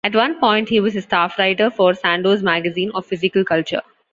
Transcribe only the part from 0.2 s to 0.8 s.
point he